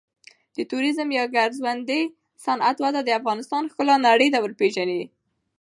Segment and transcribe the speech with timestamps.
[0.55, 2.01] د توریزم یا ګرځندوی
[2.45, 5.01] صنعت وده د افغانستان ښکلا نړۍ ته ورپیژني.